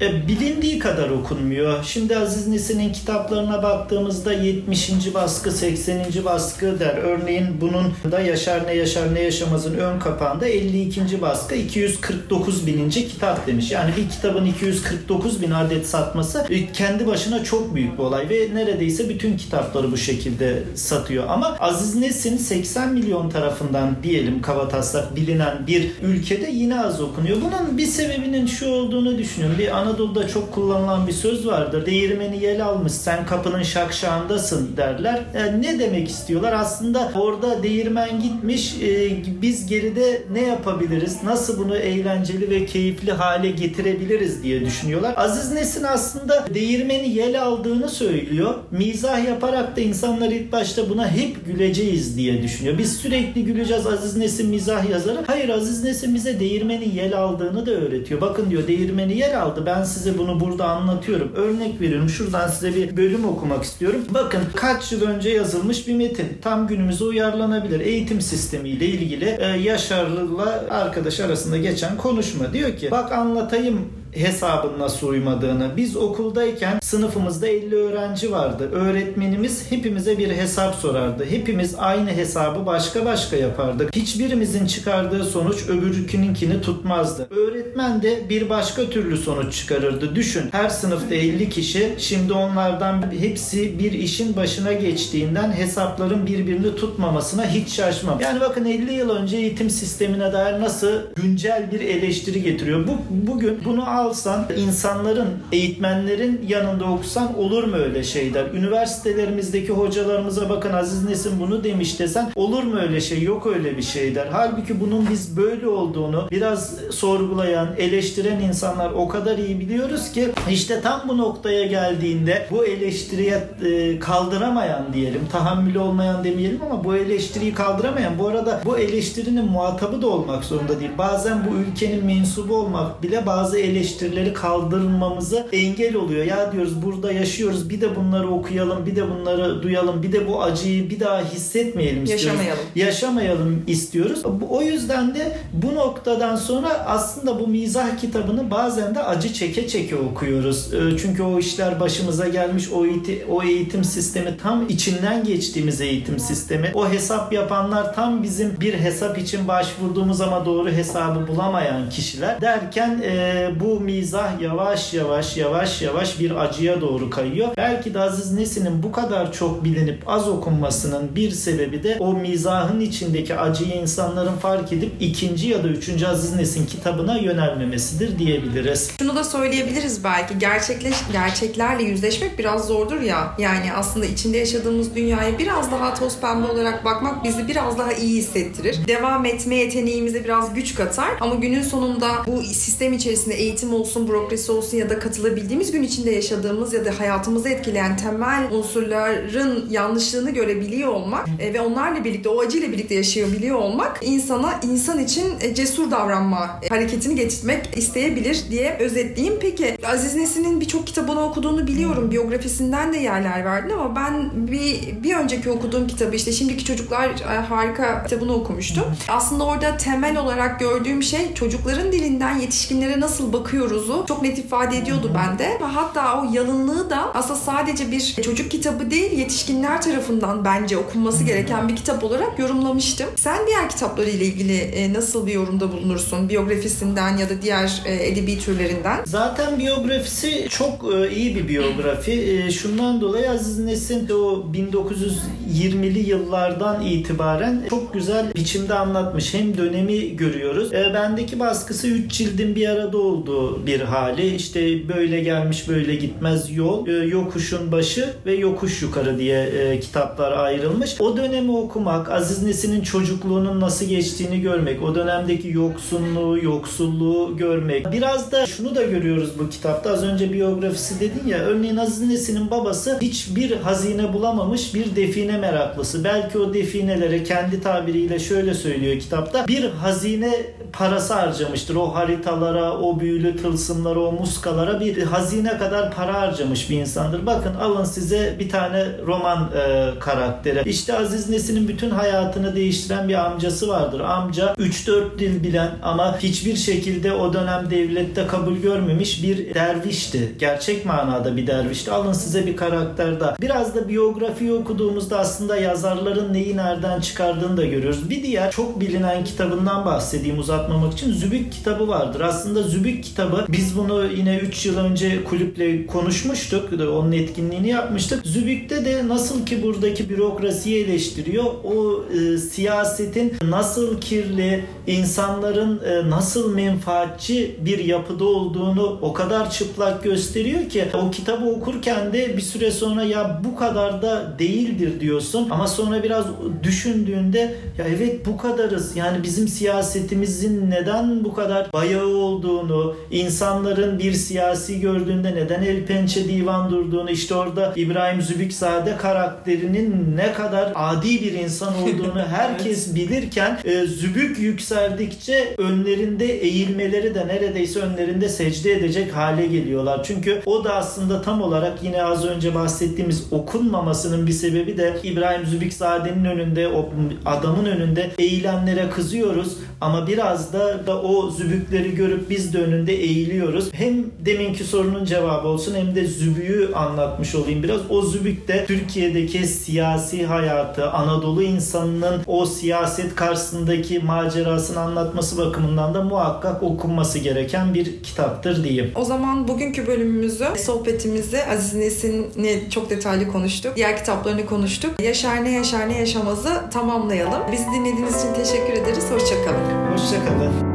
E, 0.00 0.28
bilindiği 0.28 0.78
kadar 0.78 1.10
okunmuyor. 1.10 1.84
Şimdi 1.84 2.16
Aziz 2.16 2.48
Nesin'in 2.48 2.92
kitaplarına 2.92 3.62
baktığımızda 3.62 4.32
70. 4.32 5.14
baskı, 5.14 5.52
80. 5.52 6.04
baskı 6.24 6.80
der. 6.80 6.96
Örneğin 6.96 7.60
bunun 7.60 8.12
da 8.12 8.20
Yaşar 8.20 8.66
Ne 8.66 8.74
Yaşar 8.74 9.14
Ne 9.14 9.22
Yaşamaz'ın 9.22 9.74
ön 9.74 9.98
kapağında 9.98 10.46
52. 10.48 11.22
baskı 11.22 11.54
249 11.54 12.66
bininci 12.66 13.08
kitap 13.08 13.46
demiş. 13.46 13.70
Yani 13.70 13.90
bir 13.96 14.08
kitabın 14.08 14.46
249 14.46 15.42
bin 15.42 15.50
adet 15.50 15.86
satması 15.86 16.46
e, 16.50 16.72
kendi 16.72 17.06
başına 17.06 17.44
çok 17.44 17.74
büyük 17.74 17.98
bir 17.98 18.02
olay 18.02 18.28
ve 18.28 18.48
neredeyse 18.54 19.08
bütün 19.08 19.36
kitapları 19.36 19.92
bu 19.92 19.96
şekilde 19.96 20.62
satıyor. 20.74 21.24
Ama 21.28 21.56
Aziz 21.60 21.94
Nesin 21.94 22.36
80 22.36 22.92
milyon 22.92 23.30
tarafından 23.30 23.96
diyelim 24.02 24.42
kavataslak 24.42 25.16
bilinen 25.16 25.66
bir 25.66 25.90
ülkede 26.02 26.50
yine 26.50 26.80
az 26.80 27.00
okunuyor. 27.00 27.36
Bunun 27.36 27.78
bir 27.78 27.86
sebebinin 27.86 28.46
şu 28.46 28.68
olduğunu 28.68 29.18
düşünüyorum. 29.18 29.58
Bir 29.58 29.76
ana 29.76 29.89
Anadolu'da 29.90 30.28
çok 30.28 30.52
kullanılan 30.52 31.06
bir 31.06 31.12
söz 31.12 31.46
vardır. 31.46 31.86
Değirmeni 31.86 32.44
yel 32.44 32.64
almış 32.64 32.92
sen 32.92 33.26
kapının 33.26 33.62
şakşağındasın 33.62 34.76
derler. 34.76 35.20
Yani 35.34 35.62
ne 35.62 35.78
demek 35.78 36.08
istiyorlar? 36.08 36.52
Aslında 36.52 37.12
orada 37.14 37.62
değirmen 37.62 38.20
gitmiş 38.20 38.74
e, 38.82 39.10
biz 39.42 39.66
geride 39.66 40.22
ne 40.32 40.40
yapabiliriz? 40.40 41.22
Nasıl 41.24 41.58
bunu 41.58 41.76
eğlenceli 41.76 42.50
ve 42.50 42.66
keyifli 42.66 43.12
hale 43.12 43.50
getirebiliriz 43.50 44.42
diye 44.42 44.60
düşünüyorlar. 44.60 45.14
Aziz 45.16 45.52
Nesin 45.52 45.82
aslında 45.82 46.44
değirmeni 46.54 47.08
yel 47.08 47.42
aldığını 47.42 47.88
söylüyor. 47.88 48.54
Mizah 48.70 49.24
yaparak 49.24 49.76
da 49.76 49.80
insanlar 49.80 50.28
ilk 50.28 50.52
başta 50.52 50.90
buna 50.90 51.10
hep 51.10 51.46
güleceğiz 51.46 52.16
diye 52.16 52.42
düşünüyor. 52.42 52.78
Biz 52.78 52.96
sürekli 52.96 53.44
güleceğiz 53.44 53.86
Aziz 53.86 54.16
Nesin 54.16 54.50
mizah 54.50 54.90
yazarı. 54.90 55.18
Hayır 55.26 55.48
Aziz 55.48 55.84
Nesin 55.84 56.14
bize 56.14 56.40
değirmeni 56.40 56.96
yel 56.96 57.18
aldığını 57.18 57.66
da 57.66 57.70
öğretiyor. 57.70 58.20
Bakın 58.20 58.50
diyor 58.50 58.66
değirmeni 58.66 59.16
yel 59.16 59.42
aldı. 59.42 59.62
Ben 59.66 59.79
ben 59.80 59.84
size 59.84 60.18
bunu 60.18 60.40
burada 60.40 60.68
anlatıyorum. 60.68 61.32
Örnek 61.34 61.80
veriyorum. 61.80 62.08
Şuradan 62.08 62.48
size 62.48 62.74
bir 62.74 62.96
bölüm 62.96 63.24
okumak 63.24 63.64
istiyorum. 63.64 64.00
Bakın 64.10 64.40
kaç 64.56 64.92
yıl 64.92 65.02
önce 65.02 65.30
yazılmış 65.30 65.88
bir 65.88 65.94
metin. 65.94 66.38
Tam 66.42 66.66
günümüze 66.66 67.04
uyarlanabilir. 67.04 67.80
Eğitim 67.80 68.20
sistemiyle 68.20 68.86
ilgili 68.86 69.36
e, 69.40 69.46
Yaşar'la 69.46 70.64
arkadaş 70.70 71.20
arasında 71.20 71.56
geçen 71.56 71.96
konuşma. 71.96 72.52
Diyor 72.52 72.76
ki 72.76 72.90
bak 72.90 73.12
anlatayım 73.12 73.88
hesabın 74.12 74.78
nasıl 74.78 75.08
uymadığını. 75.08 75.70
Biz 75.76 75.96
okuldayken 75.96 76.78
sınıfımızda 76.82 77.46
50 77.46 77.74
öğrenci 77.74 78.32
vardı. 78.32 78.70
Öğretmenimiz 78.72 79.70
hepimize 79.70 80.18
bir 80.18 80.30
hesap 80.30 80.74
sorardı. 80.74 81.24
Hepimiz 81.30 81.74
aynı 81.78 82.10
hesabı 82.10 82.66
başka 82.66 83.04
başka 83.04 83.36
yapardık. 83.36 83.96
Hiçbirimizin 83.96 84.66
çıkardığı 84.66 85.24
sonuç 85.24 85.68
öbürkününkini 85.68 86.60
tutmazdı. 86.60 87.28
Öğretmen 87.30 88.02
de 88.02 88.28
bir 88.28 88.50
başka 88.50 88.90
türlü 88.90 89.16
sonuç 89.16 89.54
çıkarırdı. 89.54 90.14
Düşün 90.14 90.48
her 90.52 90.68
sınıfta 90.68 91.14
50 91.14 91.50
kişi 91.50 91.94
şimdi 91.98 92.32
onlardan 92.32 93.04
hepsi 93.20 93.78
bir 93.78 93.92
işin 93.92 94.36
başına 94.36 94.72
geçtiğinden 94.72 95.52
hesapların 95.52 96.26
birbirini 96.26 96.76
tutmamasına 96.76 97.46
hiç 97.46 97.68
şaşmam. 97.68 98.20
Yani 98.20 98.40
bakın 98.40 98.64
50 98.64 98.92
yıl 98.92 99.10
önce 99.10 99.36
eğitim 99.36 99.70
sistemine 99.70 100.32
dair 100.32 100.60
nasıl 100.60 100.92
güncel 101.16 101.72
bir 101.72 101.80
eleştiri 101.80 102.42
getiriyor. 102.42 102.86
Bu 102.86 102.92
bugün 103.10 103.58
bunu 103.64 103.99
alsan 104.00 104.46
insanların, 104.56 105.28
eğitmenlerin 105.52 106.44
yanında 106.48 106.84
okusan 106.84 107.38
olur 107.38 107.64
mu 107.64 107.76
öyle 107.76 108.02
şeyler? 108.02 108.44
Üniversitelerimizdeki 108.54 109.72
hocalarımıza 109.72 110.48
bakın 110.48 110.72
Aziz 110.72 111.04
Nesin 111.04 111.40
bunu 111.40 111.64
demiş 111.64 112.00
desen 112.00 112.32
olur 112.34 112.62
mu 112.62 112.78
öyle 112.80 113.00
şey? 113.00 113.22
Yok 113.22 113.46
öyle 113.46 113.76
bir 113.76 113.82
şey 113.82 114.14
der. 114.14 114.28
Halbuki 114.32 114.80
bunun 114.80 115.10
biz 115.10 115.36
böyle 115.36 115.68
olduğunu 115.68 116.28
biraz 116.30 116.76
sorgulayan, 116.90 117.68
eleştiren 117.78 118.40
insanlar 118.40 118.90
o 118.90 119.08
kadar 119.08 119.38
iyi 119.38 119.60
biliyoruz 119.60 120.12
ki 120.12 120.28
işte 120.50 120.80
tam 120.80 121.02
bu 121.08 121.18
noktaya 121.18 121.66
geldiğinde 121.66 122.46
bu 122.50 122.66
eleştiriye 122.66 123.48
e, 123.64 123.98
kaldıramayan 123.98 124.92
diyelim, 124.92 125.20
tahammülü 125.32 125.78
olmayan 125.78 126.24
demeyelim 126.24 126.60
ama 126.62 126.84
bu 126.84 126.96
eleştiriyi 126.96 127.54
kaldıramayan 127.54 128.18
bu 128.18 128.28
arada 128.28 128.60
bu 128.64 128.78
eleştirinin 128.78 129.44
muhatabı 129.44 130.02
da 130.02 130.06
olmak 130.06 130.44
zorunda 130.44 130.80
değil. 130.80 130.90
Bazen 130.98 131.46
bu 131.50 131.54
ülkenin 131.54 132.04
mensubu 132.04 132.56
olmak 132.56 133.02
bile 133.02 133.26
bazı 133.26 133.58
eleştiriler 133.58 133.89
eleştirileri 133.90 134.32
kaldırmamızı 134.32 135.46
engel 135.52 135.94
oluyor. 135.94 136.24
Ya 136.24 136.52
diyoruz 136.52 136.82
burada 136.82 137.12
yaşıyoruz 137.12 137.70
bir 137.70 137.80
de 137.80 137.96
bunları 137.96 138.28
okuyalım 138.28 138.86
bir 138.86 138.96
de 138.96 139.10
bunları 139.10 139.62
duyalım 139.62 140.02
bir 140.02 140.12
de 140.12 140.28
bu 140.28 140.42
acıyı 140.42 140.90
bir 140.90 141.00
daha 141.00 141.24
hissetmeyelim 141.24 142.04
istiyoruz. 142.04 142.24
Yaşamayalım. 142.24 142.64
Yaşamayalım 142.74 143.62
istiyoruz. 143.66 144.22
O 144.50 144.62
yüzden 144.62 145.14
de 145.14 145.38
bu 145.52 145.74
noktadan 145.74 146.36
sonra 146.36 146.68
aslında 146.86 147.40
bu 147.40 147.48
mizah 147.48 147.98
kitabını 147.98 148.50
bazen 148.50 148.94
de 148.94 149.02
acı 149.02 149.32
çeke 149.32 149.68
çeke 149.68 149.96
okuyoruz. 149.96 150.74
Ee, 150.74 150.98
çünkü 151.02 151.22
o 151.22 151.38
işler 151.38 151.80
başımıza 151.80 152.28
gelmiş 152.28 152.72
o 152.72 152.86
eğitim, 152.86 153.18
o 153.30 153.42
eğitim 153.42 153.84
sistemi 153.84 154.36
tam 154.42 154.68
içinden 154.68 155.24
geçtiğimiz 155.24 155.80
eğitim 155.80 156.18
sistemi. 156.18 156.70
O 156.74 156.90
hesap 156.90 157.32
yapanlar 157.32 157.94
tam 157.94 158.22
bizim 158.22 158.60
bir 158.60 158.74
hesap 158.74 159.18
için 159.18 159.48
başvurduğumuz 159.48 160.20
ama 160.20 160.46
doğru 160.46 160.70
hesabı 160.70 161.28
bulamayan 161.28 161.90
kişiler 161.90 162.40
derken 162.40 163.00
e, 163.04 163.50
bu 163.60 163.79
mizah 163.80 164.40
yavaş 164.40 164.94
yavaş 164.94 165.36
yavaş 165.36 165.82
yavaş 165.82 166.20
bir 166.20 166.30
acıya 166.30 166.80
doğru 166.80 167.10
kayıyor. 167.10 167.48
Belki 167.56 167.94
de 167.94 168.00
Aziz 168.00 168.32
Nesin'in 168.32 168.82
bu 168.82 168.92
kadar 168.92 169.32
çok 169.32 169.64
bilinip 169.64 170.02
az 170.06 170.28
okunmasının 170.28 171.16
bir 171.16 171.30
sebebi 171.30 171.82
de 171.82 171.96
o 172.00 172.12
mizahın 172.12 172.80
içindeki 172.80 173.36
acıyı 173.36 173.74
insanların 173.74 174.36
fark 174.36 174.72
edip 174.72 174.92
ikinci 175.00 175.48
ya 175.48 175.64
da 175.64 175.68
üçüncü 175.68 176.06
Aziz 176.06 176.34
Nesin 176.36 176.66
kitabına 176.66 177.18
yönelmemesidir 177.18 178.18
diyebiliriz. 178.18 178.90
Şunu 178.98 179.16
da 179.16 179.24
söyleyebiliriz 179.24 180.04
belki 180.04 180.38
gerçekleş 180.38 180.96
gerçeklerle 181.12 181.82
yüzleşmek 181.82 182.38
biraz 182.38 182.66
zordur 182.66 183.00
ya. 183.00 183.34
Yani 183.38 183.72
aslında 183.72 184.06
içinde 184.06 184.38
yaşadığımız 184.38 184.94
dünyaya 184.94 185.38
biraz 185.38 185.72
daha 185.72 185.94
toz 185.94 186.20
pembe 186.20 186.46
olarak 186.46 186.84
bakmak 186.84 187.24
bizi 187.24 187.48
biraz 187.48 187.78
daha 187.78 187.92
iyi 187.92 188.16
hissettirir. 188.16 188.78
Devam 188.88 189.24
etme 189.24 189.54
yeteneğimize 189.54 190.24
biraz 190.24 190.54
güç 190.54 190.74
katar 190.74 191.10
ama 191.20 191.34
günün 191.34 191.62
sonunda 191.62 192.08
bu 192.26 192.42
sistem 192.42 192.92
içerisinde 192.92 193.34
eğitim 193.34 193.69
olsun, 193.74 194.08
bürokrasi 194.08 194.52
olsun 194.52 194.76
ya 194.76 194.90
da 194.90 194.98
katılabildiğimiz 194.98 195.72
gün 195.72 195.82
içinde 195.82 196.10
yaşadığımız 196.10 196.72
ya 196.72 196.84
da 196.84 196.98
hayatımızı 196.98 197.48
etkileyen 197.48 197.96
temel 197.96 198.52
unsurların 198.52 199.70
yanlışlığını 199.70 200.30
görebiliyor 200.30 200.88
olmak 200.88 201.28
e, 201.38 201.54
ve 201.54 201.60
onlarla 201.60 202.04
birlikte 202.04 202.28
o 202.28 202.40
acıyla 202.40 202.72
birlikte 202.72 202.94
yaşayabiliyor 202.94 203.56
olmak 203.56 203.98
insana 204.02 204.60
insan 204.62 204.98
için 204.98 205.24
e, 205.40 205.54
cesur 205.54 205.90
davranma 205.90 206.60
e, 206.62 206.68
hareketini 206.68 207.14
getirmek 207.14 207.76
isteyebilir 207.76 208.44
diye 208.50 208.76
özetleyeyim. 208.80 209.38
Peki 209.40 209.76
Aziz 209.86 210.14
Nesin'in 210.14 210.60
birçok 210.60 210.86
kitabını 210.86 211.24
okuduğunu 211.24 211.66
biliyorum. 211.66 212.10
Biyografisinden 212.10 212.92
de 212.92 212.98
yerler 212.98 213.44
verdin 213.44 213.70
ama 213.70 213.96
ben 213.96 214.30
bir, 214.34 215.02
bir 215.02 215.16
önceki 215.16 215.50
okuduğum 215.50 215.86
kitabı 215.86 216.16
işte 216.16 216.32
Şimdiki 216.32 216.64
Çocuklar 216.64 217.08
e, 217.08 217.40
harika 217.40 218.02
kitabını 218.02 218.34
okumuştum. 218.34 218.84
Aslında 219.08 219.44
orada 219.44 219.76
temel 219.76 220.16
olarak 220.16 220.60
gördüğüm 220.60 221.02
şey 221.02 221.34
çocukların 221.34 221.92
dilinden 221.92 222.38
yetişkinlere 222.38 223.00
nasıl 223.00 223.32
bakıyoruzu 223.60 224.04
çok 224.08 224.22
net 224.22 224.38
ifade 224.38 224.76
ediyordu 224.78 225.10
bende. 225.14 225.58
Ve 225.60 225.64
hatta 225.64 226.22
o 226.22 226.32
yalınlığı 226.32 226.90
da 226.90 227.14
aslında 227.14 227.38
sadece 227.38 227.90
bir 227.90 228.14
çocuk 228.22 228.50
kitabı 228.50 228.90
değil 228.90 229.12
yetişkinler 229.12 229.82
tarafından 229.82 230.44
bence 230.44 230.78
okunması 230.78 231.24
gereken 231.24 231.68
bir 231.68 231.76
kitap 231.76 232.04
olarak 232.04 232.38
yorumlamıştım. 232.38 233.06
Sen 233.16 233.46
diğer 233.46 233.68
kitapları 233.68 234.10
ile 234.10 234.24
ilgili 234.24 234.56
e, 234.56 234.92
nasıl 234.92 235.26
bir 235.26 235.32
yorumda 235.32 235.72
bulunursun? 235.72 236.28
Biyografisinden 236.28 237.16
ya 237.16 237.30
da 237.30 237.42
diğer 237.42 237.82
e, 237.86 238.06
edebi 238.06 238.38
türlerinden? 238.38 239.00
Zaten 239.06 239.58
biyografisi 239.58 240.46
çok 240.48 240.84
iyi 241.16 241.36
bir 241.36 241.48
biyografi. 241.48 242.46
Şundan 242.52 243.00
dolayı 243.00 243.30
Aziz 243.30 243.58
Nesin 243.58 244.08
o 244.08 244.44
1920'li 244.54 246.08
yıllardan 246.08 246.82
itibaren 246.82 247.62
çok 247.70 247.94
güzel 247.94 248.34
biçimde 248.34 248.74
anlatmış. 248.74 249.34
Hem 249.34 249.56
dönemi 249.56 250.16
görüyoruz. 250.16 250.72
E, 250.72 250.94
bendeki 250.94 251.40
baskısı 251.40 251.86
3 251.86 252.12
cildin 252.12 252.56
bir 252.56 252.68
arada 252.68 252.98
olduğu 252.98 253.49
bir 253.66 253.80
hali. 253.80 254.34
İşte 254.34 254.88
böyle 254.88 255.20
gelmiş 255.20 255.68
böyle 255.68 255.94
gitmez 255.94 256.56
yol, 256.56 256.88
e, 256.88 256.92
yokuşun 256.92 257.72
başı 257.72 258.08
ve 258.26 258.34
yokuş 258.34 258.82
yukarı 258.82 259.18
diye 259.18 259.42
e, 259.42 259.80
kitaplar 259.80 260.32
ayrılmış. 260.32 261.00
O 261.00 261.16
dönemi 261.16 261.56
okumak, 261.56 262.10
Aziz 262.10 262.42
Nesin'in 262.42 262.80
çocukluğunun 262.80 263.60
nasıl 263.60 263.86
geçtiğini 263.86 264.40
görmek, 264.40 264.82
o 264.82 264.94
dönemdeki 264.94 265.48
yoksunluğu, 265.48 266.38
yoksulluğu 266.44 267.36
görmek. 267.36 267.92
Biraz 267.92 268.32
da 268.32 268.46
şunu 268.46 268.74
da 268.74 268.82
görüyoruz 268.82 269.30
bu 269.38 269.48
kitapta. 269.48 269.90
Az 269.90 270.04
önce 270.04 270.32
biyografisi 270.32 271.00
dedin 271.00 271.28
ya. 271.28 271.38
Örneğin 271.38 271.76
Aziz 271.76 272.08
Nesin'in 272.08 272.50
babası 272.50 272.98
hiçbir 273.02 273.56
hazine 273.56 274.12
bulamamış 274.12 274.74
bir 274.74 274.96
define 274.96 275.38
meraklısı. 275.38 276.04
Belki 276.04 276.38
o 276.38 276.54
definelere 276.54 277.24
kendi 277.24 277.62
tabiriyle 277.62 278.18
şöyle 278.18 278.54
söylüyor 278.54 279.00
kitapta. 279.00 279.48
Bir 279.48 279.64
hazine 279.64 280.32
parası 280.72 281.14
harcamıştır. 281.14 281.74
O 281.74 281.94
haritalara, 281.94 282.78
o 282.78 283.00
büyülü 283.00 283.36
tılsımlara, 283.42 284.00
o 284.00 284.12
muskalara 284.12 284.80
bir 284.80 285.02
hazine 285.02 285.58
kadar 285.58 285.94
para 285.94 286.20
harcamış 286.20 286.70
bir 286.70 286.80
insandır. 286.80 287.26
Bakın 287.26 287.54
alın 287.54 287.84
size 287.84 288.36
bir 288.38 288.48
tane 288.48 288.86
roman 289.06 289.50
e, 289.56 289.90
karakteri. 290.00 290.68
İşte 290.68 290.98
Aziz 290.98 291.28
Nesin'in 291.28 291.68
bütün 291.68 291.90
hayatını 291.90 292.56
değiştiren 292.56 293.08
bir 293.08 293.14
amcası 293.14 293.68
vardır. 293.68 294.00
Amca 294.00 294.54
3-4 294.54 295.18
dil 295.18 295.42
bilen 295.42 295.70
ama 295.82 296.18
hiçbir 296.18 296.56
şekilde 296.56 297.12
o 297.12 297.32
dönem 297.32 297.70
devlette 297.70 298.26
kabul 298.26 298.56
görmemiş 298.56 299.22
bir 299.22 299.54
dervişti. 299.54 300.34
Gerçek 300.38 300.86
manada 300.86 301.36
bir 301.36 301.46
dervişti. 301.46 301.90
Alın 301.90 302.12
size 302.12 302.46
bir 302.46 302.56
karakter 302.56 303.20
daha. 303.20 303.36
Biraz 303.40 303.74
da 303.74 303.88
biyografiyi 303.88 304.52
okuduğumuzda 304.52 305.18
aslında 305.18 305.56
yazarların 305.56 306.32
neyi 306.32 306.56
nereden 306.56 307.00
çıkardığını 307.00 307.56
da 307.56 307.64
görüyoruz. 307.64 308.10
Bir 308.10 308.22
diğer 308.22 308.50
çok 308.50 308.80
bilinen 308.80 309.24
kitabından 309.24 309.84
bahsedeyim 309.84 310.38
uzatmamak 310.38 310.92
için. 310.92 311.12
Zübük 311.12 311.52
kitabı 311.52 311.88
vardır. 311.88 312.20
Aslında 312.20 312.62
Zübük 312.62 313.04
kitabı 313.04 313.29
biz 313.48 313.76
bunu 313.76 314.04
yine 314.16 314.36
3 314.36 314.66
yıl 314.66 314.78
önce 314.78 315.24
kulüple 315.24 315.86
konuşmuştuk. 315.86 316.68
Onun 316.72 317.12
etkinliğini 317.12 317.68
yapmıştık. 317.68 318.26
Zübük'te 318.26 318.84
de 318.84 319.08
nasıl 319.08 319.46
ki 319.46 319.62
buradaki 319.62 320.10
bürokrasiyi 320.10 320.84
eleştiriyor. 320.84 321.44
O 321.44 322.04
e, 322.14 322.38
siyasetin 322.38 323.32
nasıl 323.42 324.00
kirli, 324.00 324.64
insanların 324.86 325.80
e, 325.84 326.10
nasıl 326.10 326.54
menfaatçi 326.54 327.56
bir 327.60 327.84
yapıda 327.84 328.24
olduğunu 328.24 328.98
o 329.02 329.12
kadar 329.12 329.50
çıplak 329.50 330.04
gösteriyor 330.04 330.68
ki 330.68 330.84
o 331.06 331.10
kitabı 331.10 331.46
okurken 331.46 332.12
de 332.12 332.36
bir 332.36 332.42
süre 332.42 332.70
sonra 332.70 333.02
ya 333.02 333.40
bu 333.44 333.56
kadar 333.56 334.02
da 334.02 334.36
değildir 334.38 335.00
diyorsun 335.00 335.48
ama 335.50 335.66
sonra 335.66 336.02
biraz 336.02 336.26
düşündüğünde 336.62 337.54
ya 337.78 337.84
evet 337.96 338.26
bu 338.26 338.36
kadarız 338.36 338.96
yani 338.96 339.22
bizim 339.22 339.48
siyasetimizin 339.48 340.70
neden 340.70 341.24
bu 341.24 341.34
kadar 341.34 341.72
bayağı 341.72 342.06
olduğunu 342.06 342.96
insanların 343.10 343.98
bir 343.98 344.12
siyasi 344.12 344.80
gördüğünde 344.80 345.34
neden 345.34 345.62
el 345.62 345.86
pençe 345.86 346.28
divan 346.28 346.70
durduğunu 346.70 347.10
işte 347.10 347.34
orada 347.34 347.72
İbrahim 347.76 348.22
Zübükzade 348.22 348.96
karakterinin 348.96 350.16
ne 350.16 350.32
kadar 350.32 350.72
adi 350.74 351.20
bir 351.20 351.32
insan 351.32 351.74
olduğunu 351.82 352.22
herkes 352.30 352.94
bilirken 352.94 353.58
e, 353.64 353.86
Zübük 353.86 354.38
yükseldikçe 354.38 355.54
önlerinde 355.58 356.26
eğilmeleri 356.26 357.14
de 357.14 357.26
neredeyse 357.26 357.80
önlerinde 357.80 358.28
secde 358.28 358.72
edecek 358.72 359.16
hale 359.16 359.46
geliyorlar. 359.46 360.04
Çünkü 360.04 360.42
o 360.46 360.64
da 360.64 360.74
aslında 360.74 361.22
tam 361.22 361.42
olarak 361.42 361.82
yine 361.82 362.02
az 362.02 362.24
önce 362.24 362.54
bahsettiğimiz 362.54 363.26
okunmamasının 363.30 364.26
bir 364.26 364.32
sebebi 364.32 364.76
de 364.76 364.96
İbrahim 365.02 365.46
Zübükzade'nin 365.46 366.24
önünde 366.24 366.68
o 366.68 366.90
adamın 367.26 367.64
önünde 367.64 368.10
eğilenlere 368.18 368.90
kızıyoruz 368.90 369.56
ama 369.80 370.06
biraz 370.06 370.52
da, 370.52 370.86
da 370.86 371.02
o 371.02 371.30
zübükleri 371.30 371.94
görüp 371.94 372.30
biz 372.30 372.54
de 372.54 372.58
önünde 372.58 372.92
eğiliyoruz. 372.92 373.68
Hem 373.72 374.04
deminki 374.18 374.64
sorunun 374.64 375.04
cevabı 375.04 375.48
olsun 375.48 375.74
hem 375.74 375.94
de 375.94 376.06
zübüğü 376.06 376.72
anlatmış 376.74 377.34
olayım 377.34 377.62
biraz. 377.62 377.80
O 377.90 378.02
zübük 378.02 378.48
de 378.48 378.64
Türkiye'deki 378.66 379.46
siyasi 379.46 380.26
hayatı, 380.26 380.90
Anadolu 380.90 381.42
insanının 381.42 382.22
o 382.26 382.46
siyaset 382.46 383.14
karşısındaki 383.14 383.98
macerasını 383.98 384.80
anlatması 384.80 385.38
bakımından 385.38 385.94
da 385.94 386.02
muhakkak 386.02 386.62
okunması 386.62 387.18
gereken 387.18 387.74
bir 387.74 388.02
kitaptır 388.02 388.64
diyeyim. 388.64 388.90
O 388.94 389.04
zaman 389.04 389.48
bugünkü 389.48 389.86
bölümümüzü, 389.86 390.46
sohbetimizi 390.58 391.44
Aziz 391.44 391.74
Nesin'i 391.74 392.70
çok 392.70 392.90
detaylı 392.90 393.28
konuştuk. 393.28 393.76
Diğer 393.76 393.96
kitaplarını 393.96 394.46
konuştuk. 394.46 395.02
Yaşar 395.02 395.44
ne 395.44 395.50
yaşar 395.50 395.88
ne 395.88 395.98
yaşamazı 395.98 396.70
tamamlayalım. 396.72 397.52
Bizi 397.52 397.64
dinlediğiniz 397.64 398.16
için 398.16 398.34
teşekkür 398.34 398.72
ederiz. 398.72 399.04
Hoşçakalın. 399.10 399.69
Hoşçakalın. 399.70 400.69